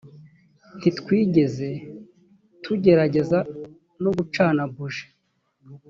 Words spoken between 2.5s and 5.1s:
tugerageza no gucana buji